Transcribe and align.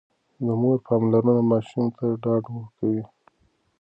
د 0.45 0.47
مور 0.61 0.77
پاملرنه 0.87 1.43
ماشوم 1.51 1.85
ته 1.97 2.05
ډاډ 2.23 2.43
ورکوي. 2.55 3.03